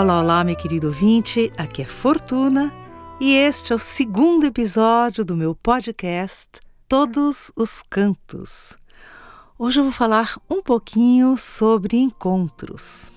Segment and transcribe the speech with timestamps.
[0.00, 2.72] Olá, olá, meu querido ouvinte, aqui é Fortuna
[3.20, 6.48] e este é o segundo episódio do meu podcast
[6.88, 8.78] Todos os Cantos.
[9.58, 13.12] Hoje eu vou falar um pouquinho sobre encontros.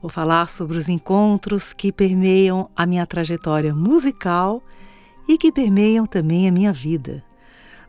[0.00, 4.62] Vou falar sobre os encontros que permeiam a minha trajetória musical
[5.28, 7.22] e que permeiam também a minha vida.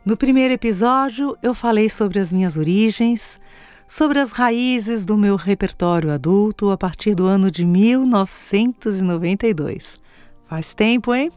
[0.04, 3.40] No primeiro episódio, eu falei sobre as minhas origens,
[3.88, 9.98] sobre as raízes do meu repertório adulto a partir do ano de 1992.
[10.44, 11.32] Faz tempo, hein?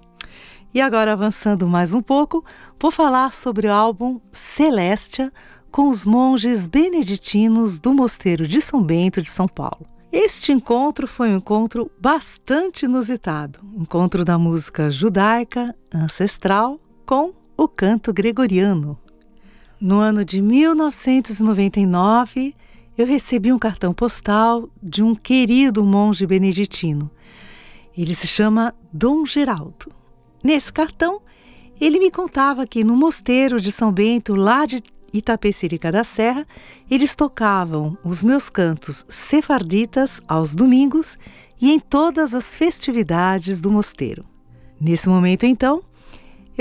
[0.74, 2.44] E agora, avançando mais um pouco,
[2.80, 5.34] vou falar sobre o álbum Celestia
[5.72, 9.88] com os monges beneditinos do Mosteiro de São Bento de São Paulo.
[10.12, 18.12] Este encontro foi um encontro bastante inusitado encontro da música judaica ancestral com o canto
[18.12, 19.00] gregoriano.
[19.82, 22.54] No ano de 1999,
[22.96, 27.10] eu recebi um cartão postal de um querido monge beneditino.
[27.98, 29.92] Ele se chama Dom Geraldo.
[30.44, 31.20] Nesse cartão,
[31.80, 36.46] ele me contava que no mosteiro de São Bento, lá de Itapecerica da Serra,
[36.88, 41.18] eles tocavam os meus cantos sefarditas aos domingos
[41.60, 44.24] e em todas as festividades do mosteiro.
[44.80, 45.82] Nesse momento, então,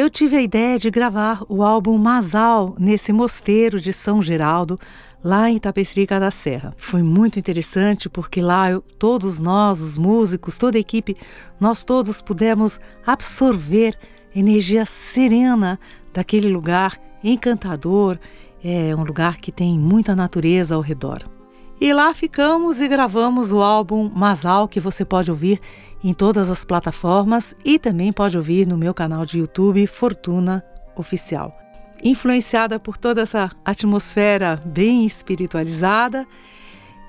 [0.01, 4.81] eu tive a ideia de gravar o álbum Masal nesse mosteiro de São Geraldo,
[5.23, 6.75] lá em Tapecerica da Serra.
[6.79, 11.19] Foi muito interessante porque lá eu, todos nós, os músicos, toda a equipe,
[11.61, 13.95] nós todos pudemos absorver
[14.34, 15.78] energia serena
[16.15, 18.19] daquele lugar encantador,
[18.65, 21.40] é um lugar que tem muita natureza ao redor.
[21.81, 25.59] E lá ficamos e gravamos o álbum Masal que você pode ouvir
[26.05, 30.62] em todas as plataformas e também pode ouvir no meu canal de YouTube Fortuna
[30.95, 31.56] Oficial.
[32.05, 36.27] Influenciada por toda essa atmosfera bem espiritualizada,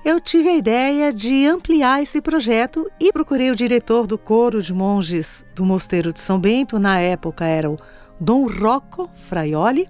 [0.02, 4.72] eu tive a ideia de ampliar esse projeto e procurei o diretor do coro de
[4.72, 7.76] monges do Mosteiro de São Bento, na época era o
[8.18, 9.86] Dom Rocco Fraioli.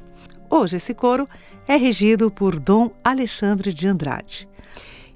[0.51, 1.29] Hoje esse coro
[1.69, 4.52] é regido por Dom Alexandre de Andrade.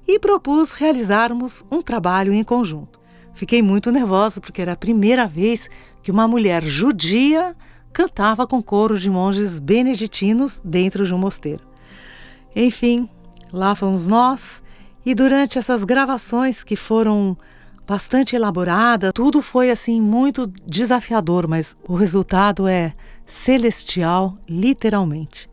[0.07, 2.99] E propus realizarmos um trabalho em conjunto.
[3.33, 5.69] Fiquei muito nervosa porque era a primeira vez
[6.01, 7.55] que uma mulher judia
[7.91, 11.63] cantava com coro de monges beneditinos dentro de um mosteiro.
[12.55, 13.09] Enfim,
[13.51, 14.63] lá fomos nós
[15.05, 17.37] e durante essas gravações que foram
[17.85, 22.93] bastante elaboradas, tudo foi assim muito desafiador, mas o resultado é
[23.25, 25.49] celestial, literalmente.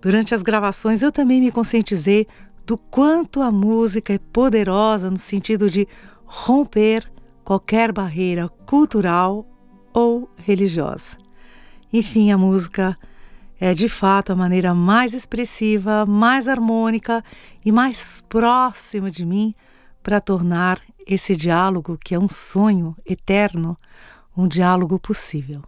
[0.00, 2.26] Durante as gravações eu também me conscientizei
[2.68, 5.88] do quanto a música é poderosa no sentido de
[6.26, 7.10] romper
[7.42, 9.46] qualquer barreira cultural
[9.90, 11.16] ou religiosa.
[11.90, 12.94] Enfim, a música
[13.58, 17.24] é de fato a maneira mais expressiva, mais harmônica
[17.64, 19.54] e mais próxima de mim
[20.02, 23.78] para tornar esse diálogo, que é um sonho eterno,
[24.36, 25.62] um diálogo possível.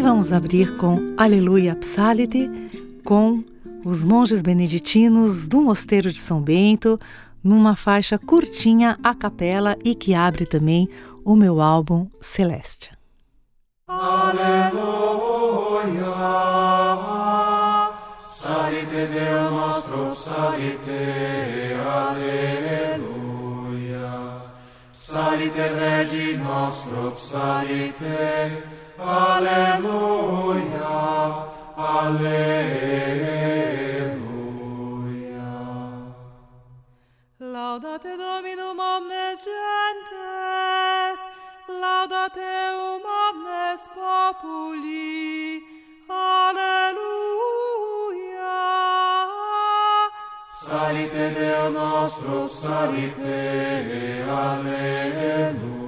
[0.00, 2.48] E vamos abrir com Aleluia Psalite,
[3.04, 3.44] com
[3.84, 6.98] os monges beneditinos do Mosteiro de São Bento,
[7.44, 10.88] numa faixa curtinha a capela e que abre também
[11.22, 12.90] o meu álbum Celeste.
[13.86, 14.80] Aleluia,
[18.24, 23.20] salite Deo nostro, salite, aleluia,
[24.94, 30.84] salite Regi nostro, salite, Alleluia,
[31.74, 32.20] Alleluia.
[37.40, 41.20] Laudate Dominum omnes gentes,
[41.66, 45.62] laudate um omnes populi,
[46.06, 47.00] Alleluia.
[50.60, 55.79] Salite Deo nostro, salite, Alleluia.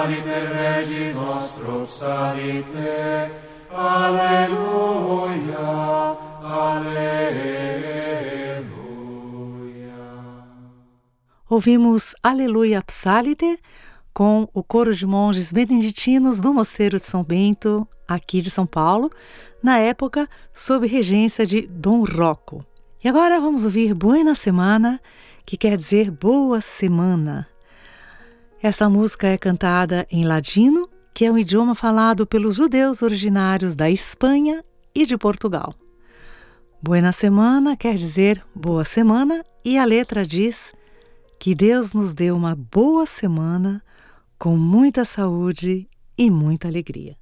[0.00, 2.64] Salite Regi nostro, salite,
[3.70, 5.58] Alleluia,
[6.42, 7.44] Alleluia.
[11.46, 13.58] Ouvimos Aleluia Psalite
[14.14, 19.10] com o coro de monges beneditinos do Mosteiro de São Bento, aqui de São Paulo,
[19.62, 22.64] na época sob regência de Dom Rocco.
[23.04, 24.98] E agora vamos ouvir Buena Semana,
[25.44, 27.49] que quer dizer boa semana.
[28.62, 33.90] Essa música é cantada em ladino, que é um idioma falado pelos judeus originários da
[33.90, 34.62] Espanha
[34.94, 35.72] e de Portugal.
[36.82, 40.74] Buena semana quer dizer boa semana e a letra diz
[41.38, 43.82] que Deus nos dê uma boa semana
[44.38, 47.16] com muita saúde e muita alegria.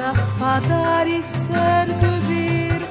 [0.00, 2.86] Para fadar y seduzir,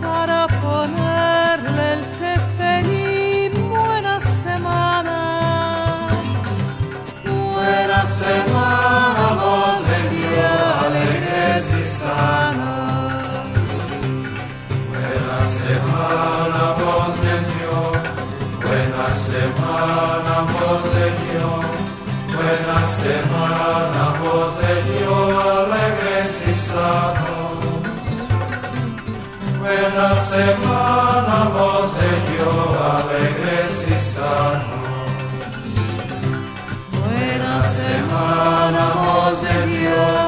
[0.00, 3.52] para ponerle el tefelín.
[3.68, 6.08] Buena semana,
[7.52, 13.12] Buena semana, voz de Dios, alegres y sanos.
[14.88, 17.92] Buena semana, voz de Dios.
[18.64, 21.84] Buena semana, voz de Dios.
[22.34, 25.63] Buena semana, voz de Dios,
[26.74, 27.84] sanos.
[29.60, 32.56] Buena semana, voz de Dios,
[32.98, 34.84] alegres y sanos.
[37.00, 40.26] Buena semana, voz de Dios.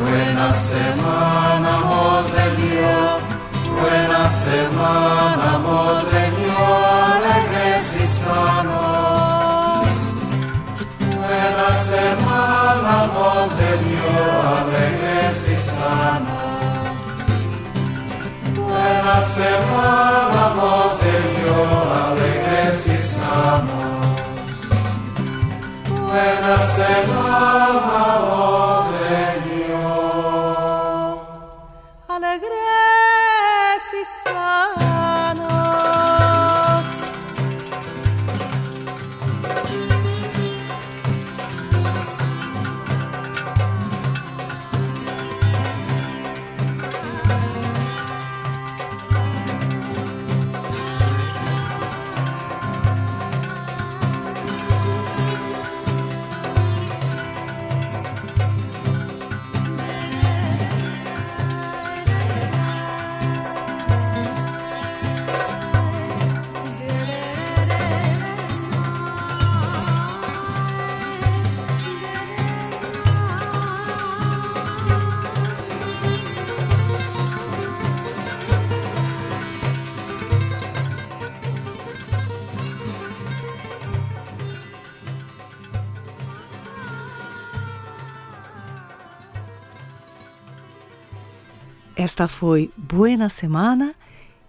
[0.00, 3.20] Buena semana, voz de Dios.
[3.80, 6.29] Buena semana, voz de Dios,
[12.70, 16.42] semana, voz de Dios, alegres y sanos.
[18.54, 19.99] Buena semana,
[92.00, 93.94] Esta foi Buena Semana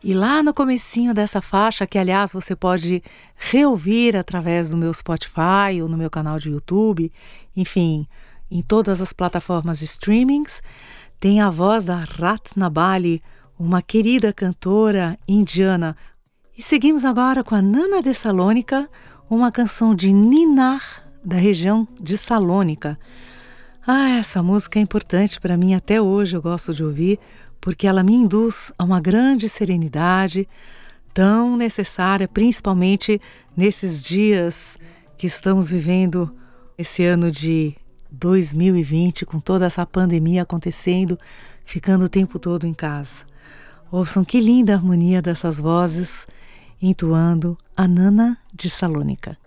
[0.02, 3.04] e lá no comecinho dessa faixa, que aliás você pode
[3.36, 7.12] reouvir através do meu Spotify ou no meu canal de YouTube,
[7.54, 8.08] enfim,
[8.50, 10.62] em todas as plataformas de streamings,
[11.20, 13.22] tem a voz da Ratna Bali,
[13.60, 15.98] uma querida cantora indiana.
[16.58, 18.90] E seguimos agora com a Nana de Salônica,
[19.30, 22.98] uma canção de Ninar, da região de Salônica.
[23.94, 27.20] Ah, essa música é importante para mim até hoje, eu gosto de ouvir,
[27.60, 30.48] porque ela me induz a uma grande serenidade,
[31.14, 33.20] tão necessária, principalmente
[33.54, 34.80] nesses dias
[35.18, 36.34] que estamos vivendo
[36.78, 37.76] esse ano de
[38.10, 41.20] 2020, com toda essa pandemia acontecendo,
[41.66, 43.26] ficando o tempo todo em casa.
[43.92, 46.26] Ouçam que linda harmonia dessas vozes
[46.82, 49.38] entoando a Nana de Salônica.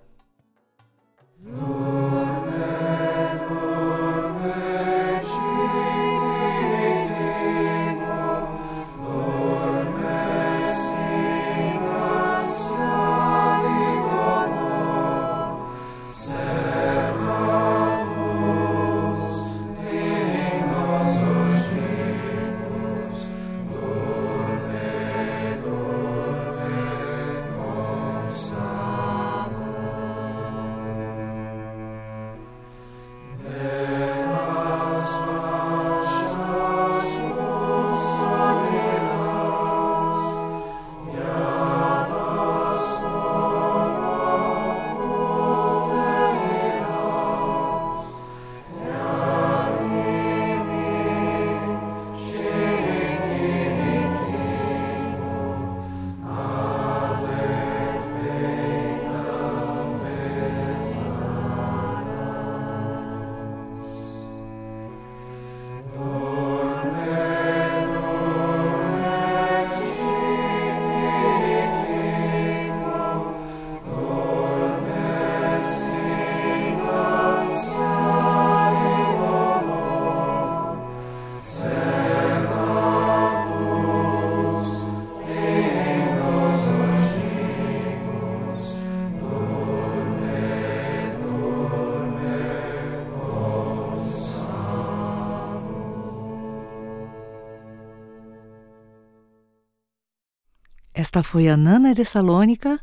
[101.15, 102.81] Esta foi a Nana de Salônica,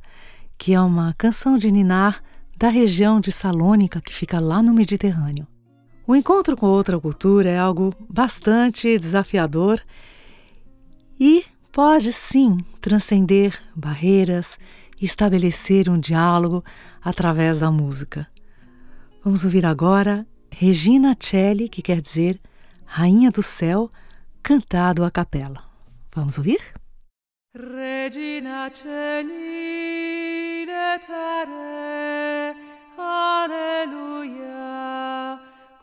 [0.57, 2.23] que é uma canção de ninar
[2.55, 5.45] da região de Salônica, que fica lá no Mediterrâneo.
[6.07, 9.81] O encontro com outra cultura é algo bastante desafiador
[11.19, 14.57] e pode sim transcender barreiras
[15.01, 16.63] e estabelecer um diálogo
[17.03, 18.25] através da música.
[19.25, 22.39] Vamos ouvir agora Regina Celli, que quer dizer
[22.85, 23.89] Rainha do Céu,
[24.41, 25.61] cantado a capela.
[26.15, 26.79] Vamos ouvir?
[27.53, 32.55] Regina celi letare,
[32.95, 34.39] alleluia,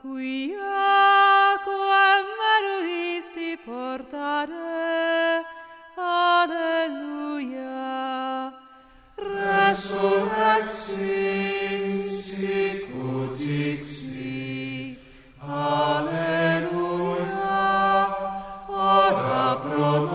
[0.00, 5.44] quia quam maluisti portare,
[5.94, 6.80] alleluia.
[9.14, 9.92] Resurrexi,
[12.08, 12.88] sic
[13.36, 14.96] dixi,
[15.36, 16.48] alleluia,
[18.66, 20.08] ora pro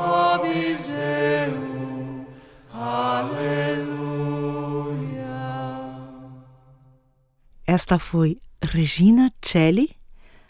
[7.74, 9.90] Esta foi Regina Celli,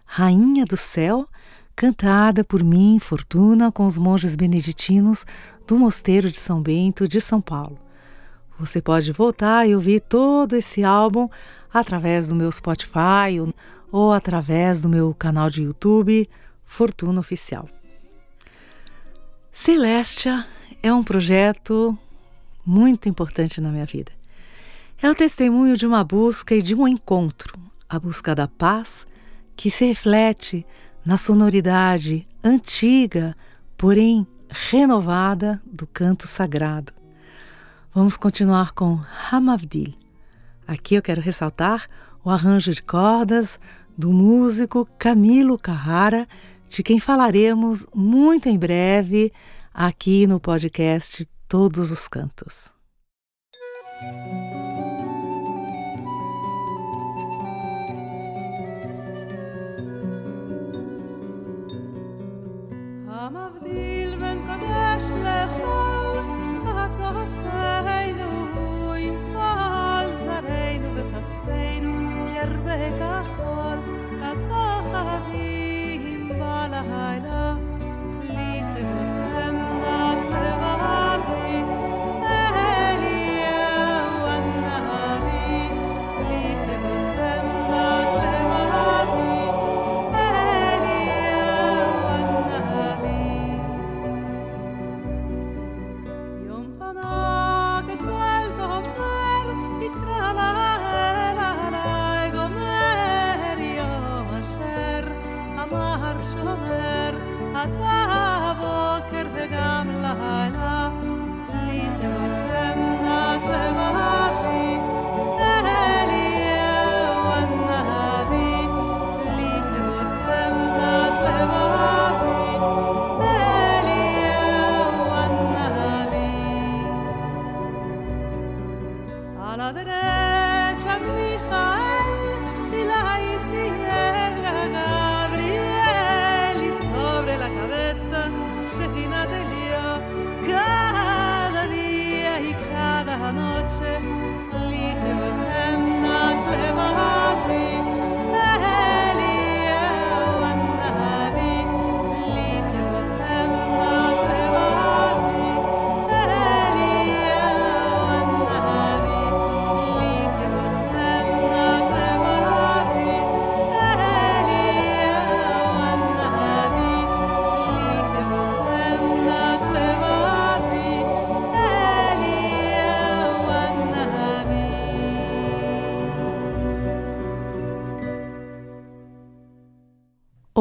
[0.03, 1.25] Rainha do Céu,
[1.73, 5.25] cantada por mim, Fortuna, com os monges beneditinos
[5.65, 7.79] do Mosteiro de São Bento de São Paulo.
[8.59, 11.29] Você pode voltar e ouvir todo esse álbum
[11.73, 13.39] através do meu Spotify
[13.89, 16.29] ou através do meu canal de YouTube,
[16.65, 17.69] Fortuna Oficial.
[19.49, 20.45] Celestia
[20.81, 21.97] é um projeto
[22.65, 24.11] muito importante na minha vida.
[25.03, 29.05] É o testemunho de uma busca e de um encontro, a busca da paz
[29.53, 30.65] que se reflete
[31.05, 33.35] na sonoridade antiga,
[33.77, 36.93] porém renovada do canto sagrado.
[37.93, 38.97] Vamos continuar com
[39.29, 39.93] Hamavdil.
[40.65, 41.89] Aqui eu quero ressaltar
[42.23, 43.59] o arranjo de cordas
[43.97, 46.25] do músico Camilo Carrara,
[46.69, 49.33] de quem falaremos muito em breve
[49.73, 52.71] aqui no podcast Todos os Cantos.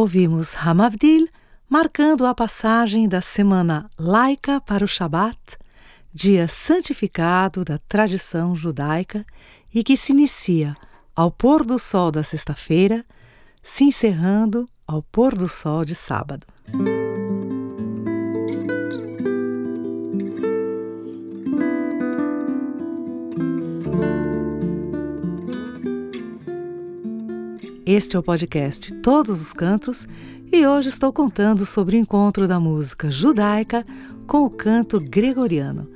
[0.02, 1.28] Ouvimos Hamavdil
[1.68, 5.38] marcando a passagem da semana laica para o Shabat,
[6.12, 9.25] dia santificado da tradição judaica
[9.73, 10.75] e que se inicia
[11.14, 13.04] ao pôr do sol da sexta-feira,
[13.62, 16.44] se encerrando ao pôr do sol de sábado.
[27.94, 30.08] Este é o podcast Todos os Cantos
[30.50, 33.84] e hoje estou contando sobre o encontro da música judaica
[34.26, 35.90] com o canto gregoriano.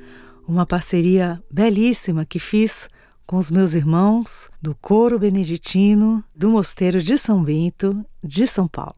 [0.47, 2.87] Uma parceria belíssima que fiz
[3.27, 8.95] com os meus irmãos do coro beneditino do Mosteiro de São Bento, de São Paulo.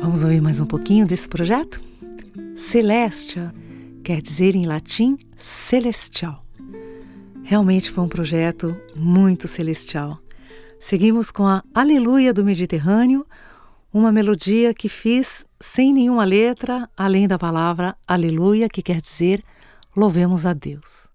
[0.00, 1.92] Vamos ouvir mais um pouquinho desse projeto?
[2.74, 3.54] Celestia
[4.02, 6.44] quer dizer em latim celestial.
[7.44, 10.18] Realmente foi um projeto muito celestial.
[10.80, 13.24] Seguimos com a Aleluia do Mediterrâneo,
[13.92, 19.44] uma melodia que fiz sem nenhuma letra, além da palavra Aleluia, que quer dizer
[19.96, 21.06] louvemos a Deus.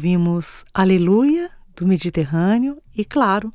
[0.00, 3.52] Ouvimos Aleluia do Mediterrâneo e, claro,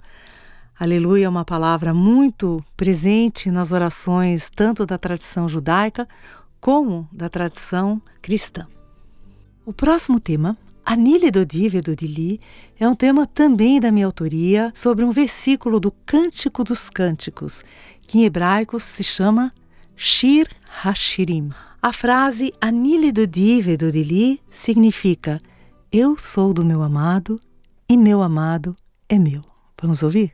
[0.79, 6.07] Aleluia é uma palavra muito presente nas orações tanto da tradição judaica
[6.61, 8.67] como da tradição cristã.
[9.65, 10.55] O próximo tema,
[10.85, 12.39] Anile do Dive do Dili,
[12.79, 17.63] é um tema também da minha autoria sobre um versículo do Cântico dos Cânticos,
[18.05, 19.51] que em hebraico se chama
[19.95, 20.47] Shir
[20.83, 21.49] Hashirim.
[21.81, 25.41] A frase Anile do Dive do Dili significa
[25.97, 27.39] Eu sou do meu amado
[27.87, 28.75] e meu amado
[29.07, 29.39] é meu.
[29.81, 30.33] Vamos ouvir?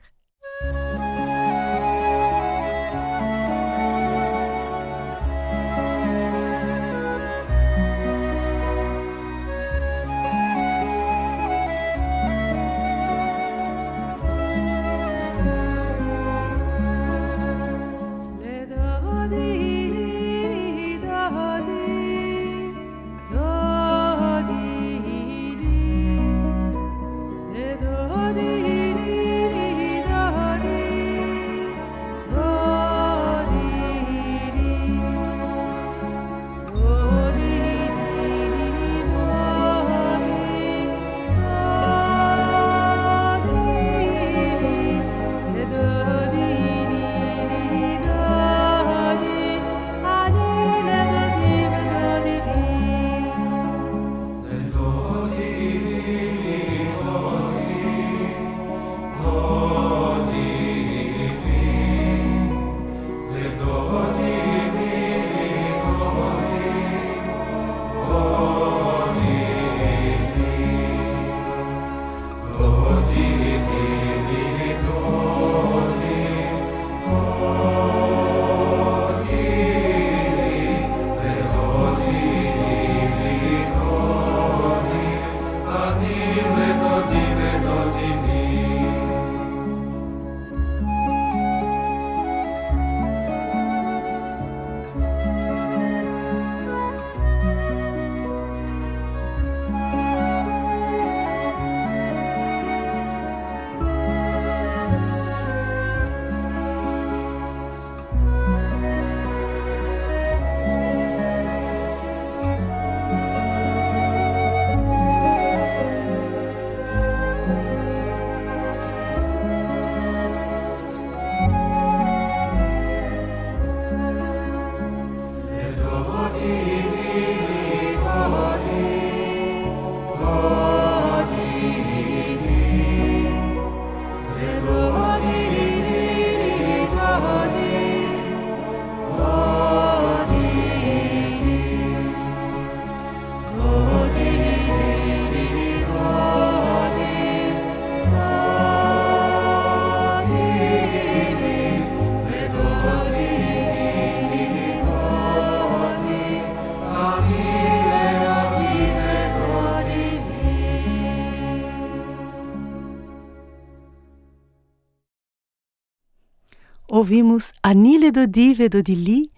[167.02, 169.32] Ouvimos Anile do Dive do Dili,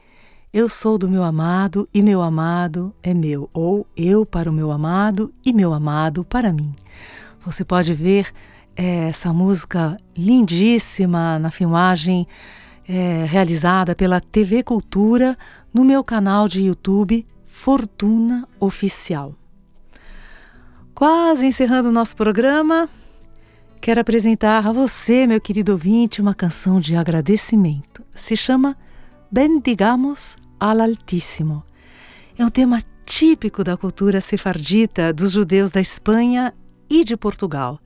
[0.52, 4.70] Eu sou do meu amado e meu amado é meu, ou Eu para o meu
[4.70, 6.76] amado e meu amado para mim.
[7.46, 8.34] Você pode ver
[8.76, 12.28] é, essa música lindíssima na filmagem
[12.86, 15.38] é, realizada pela TV Cultura
[15.74, 19.34] no meu canal de YouTube Fortuna Oficial.
[20.94, 22.90] Quase encerrando o nosso programa,
[23.84, 28.02] quero apresentar a você, meu querido ouvinte, uma canção de agradecimento.
[28.16, 28.78] Se chama
[29.30, 31.66] Bendigamos al Altíssimo.
[32.38, 36.54] É um tema típico da cultura sefardita dos judeus da Espanha
[36.90, 37.78] e de Portugal.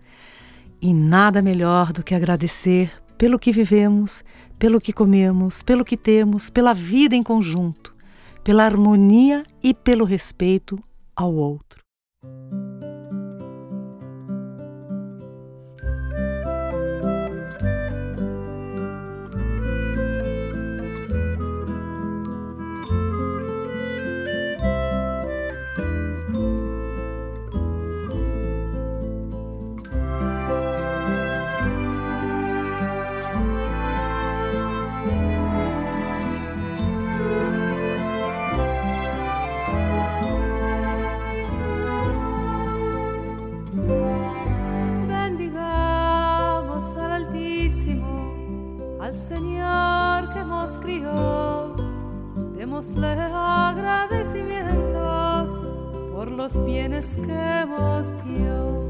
[0.80, 4.24] E nada melhor do que agradecer pelo que vivemos,
[4.60, 7.96] pelo que comemos, pelo que temos, pela vida em conjunto,
[8.44, 10.78] pela harmonia e pelo respeito
[11.16, 11.82] ao outro.
[50.88, 51.76] Crió.
[52.56, 55.62] Démosle agradecimientos
[56.14, 58.88] por los bienes que nos dio.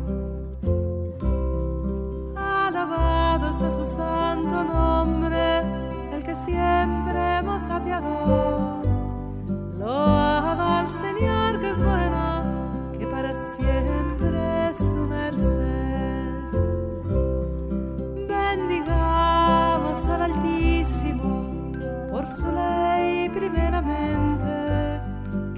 [2.35, 5.59] Alabados a su santo nombre,
[6.13, 8.81] el que siempre hemos apiado.
[9.79, 10.26] Loado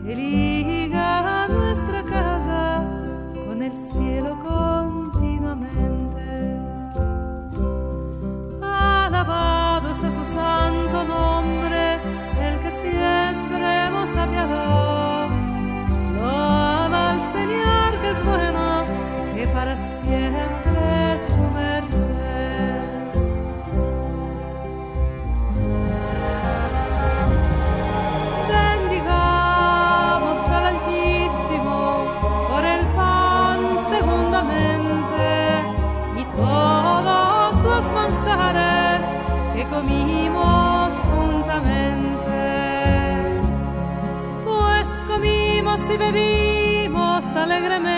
[0.09, 0.48] que
[39.69, 42.39] comimos juntamente.
[44.43, 47.88] Pues comimos y bebimos alegremente,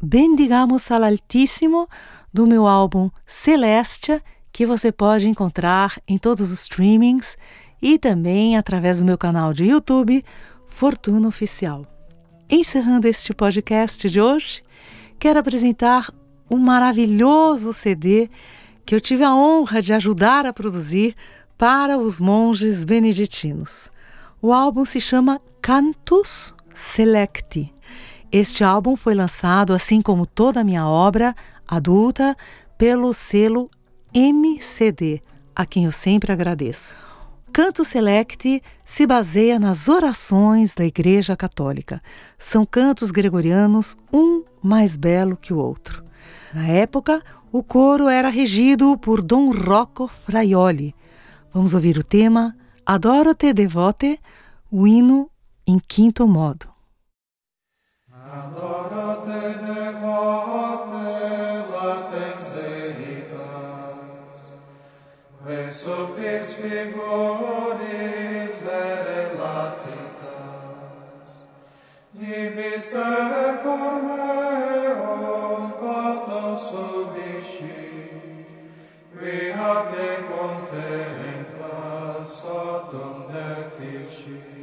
[0.00, 1.88] Bendigamos al Altíssimo
[2.32, 7.36] do meu álbum Celestia, que você pode encontrar em todos os streamings
[7.82, 10.24] e também através do meu canal de YouTube
[10.68, 11.84] Fortuna Oficial.
[12.48, 14.62] Encerrando este podcast de hoje,
[15.18, 16.14] quero apresentar
[16.48, 18.30] um maravilhoso CD
[18.86, 21.16] que eu tive a honra de ajudar a produzir
[21.58, 23.90] para os monges beneditinos.
[24.40, 27.74] O álbum se chama Cantus Selecti.
[28.30, 31.34] Este álbum foi lançado, assim como toda a minha obra
[31.66, 32.36] adulta,
[32.76, 33.70] pelo selo
[34.14, 35.20] MCD,
[35.56, 36.94] a quem eu sempre agradeço.
[37.52, 42.02] Canto Select se baseia nas orações da Igreja Católica.
[42.38, 46.04] São cantos gregorianos, um mais belo que o outro.
[46.52, 50.94] Na época, o coro era regido por Dom Rocco Fraioli.
[51.52, 54.18] Vamos ouvir o tema Adoro te devote,
[54.70, 55.30] o hino
[55.66, 56.77] em quinto modo.
[58.30, 61.08] Adorate devote
[61.72, 64.40] lates Deitas,
[65.44, 71.28] vesupis figuris vere latitas,
[72.20, 77.82] ibis secor meum patum subisci,
[79.14, 81.08] vi hac de contemplat
[83.80, 84.57] deficit.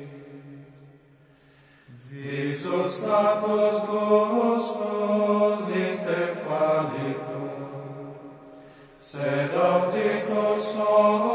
[2.16, 8.16] Isus status nostos in te fallitur,
[8.98, 11.35] sed auditus nostos,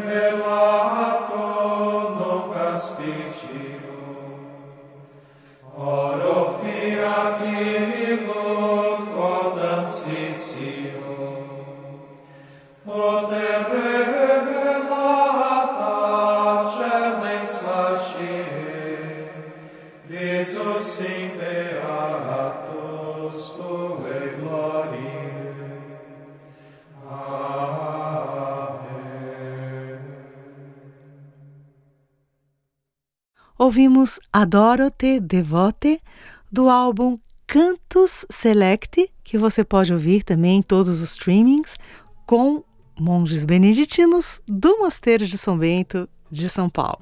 [0.00, 0.49] quem
[33.70, 36.02] Ouvimos Adoro-te, Devote,
[36.50, 41.76] do álbum Cantos Select, que você pode ouvir também em todos os streamings,
[42.26, 42.64] com
[42.98, 46.98] monges beneditinos do Mosteiro de São Bento de São Paulo.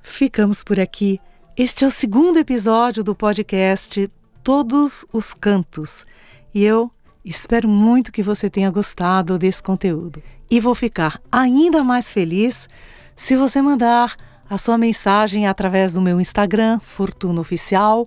[0.00, 1.20] Ficamos por aqui.
[1.56, 4.08] Este é o segundo episódio do podcast
[4.44, 6.06] Todos os Cantos
[6.54, 6.88] e eu
[7.24, 10.22] espero muito que você tenha gostado desse conteúdo.
[10.48, 12.68] E vou ficar ainda mais feliz
[13.16, 14.14] se você mandar
[14.52, 18.06] a sua mensagem através do meu Instagram, Fortuna Oficial,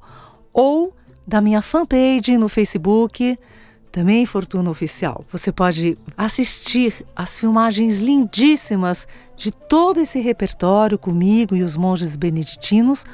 [0.53, 0.93] ou
[1.25, 3.35] da minha fanpage no Facebook,
[3.91, 5.25] também Fortuna Oficial.
[5.31, 13.05] Você pode assistir às filmagens lindíssimas de todo esse repertório comigo e os monges beneditinos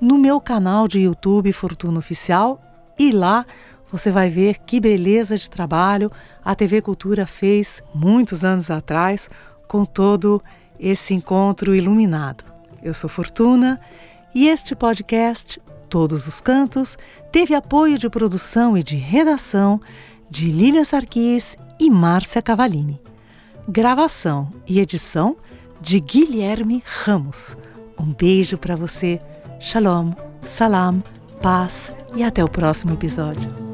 [0.00, 2.60] no meu canal de YouTube Fortuna Oficial
[2.98, 3.46] e lá
[3.92, 6.10] você vai ver que beleza de trabalho
[6.44, 9.28] a TV Cultura fez muitos anos atrás
[9.68, 10.42] com todo
[10.76, 12.49] esse encontro iluminado.
[12.82, 13.80] Eu sou Fortuna
[14.34, 16.96] e este podcast, Todos os Cantos,
[17.32, 19.80] teve apoio de produção e de redação
[20.30, 23.00] de Lília Sarquis e Márcia Cavalini.
[23.68, 25.36] Gravação e edição
[25.80, 27.56] de Guilherme Ramos.
[27.98, 29.20] Um beijo para você.
[29.58, 30.12] Shalom,
[30.42, 31.02] salam,
[31.42, 33.69] paz e até o próximo episódio.